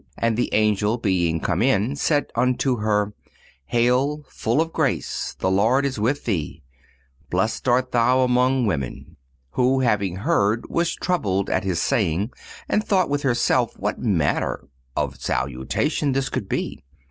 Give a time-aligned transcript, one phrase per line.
[0.17, 3.13] And the Angel being come in said unto her:
[3.67, 6.63] Hail, full of grace, the Lord is with thee;
[7.29, 9.15] blessed art thou among women.
[9.51, 12.31] Who, having heard, was troubled at his saying
[12.67, 14.67] and thought with herself what manner
[14.97, 16.83] of salutation this should be.